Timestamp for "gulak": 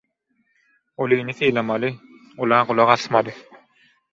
2.71-2.91